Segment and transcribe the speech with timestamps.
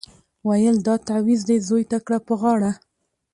[0.47, 2.71] ویل دا تعویذ دي زوی ته کړه په غاړه